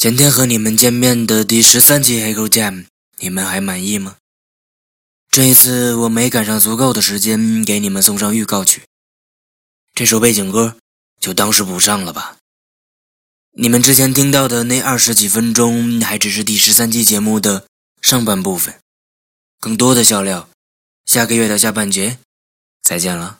[0.00, 2.72] 前天和你们见面的第十三期《黑狗 Jam》，
[3.18, 4.16] 你们还满意吗？
[5.28, 8.84] 这一次我没赶上足够的时间给你们送上预告曲，
[9.92, 10.78] 这首背景歌
[11.20, 12.38] 就当是补上了吧。
[13.52, 17.66] 你们之前听到的那二十几分钟，还只是第十三期节目的
[18.00, 18.80] 上半部分，
[19.60, 20.48] 更多的笑料，
[21.04, 22.16] 下个月的下半节，
[22.80, 23.38] 再见了。